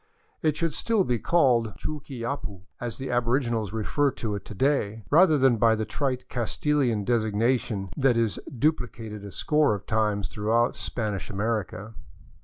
[0.41, 5.37] It should still be called Chuquiyapu, as the aboriginals refer to it to day, rather
[5.37, 11.29] than by the trite Castilian designation that is duplicated a score of times throughout Spanish
[11.29, 11.93] America.